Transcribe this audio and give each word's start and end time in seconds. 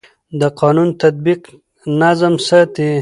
د 0.39 0.41
قانون 0.59 0.89
تطبیق 1.01 1.41
نظم 2.01 2.33
ساتي 2.47 2.91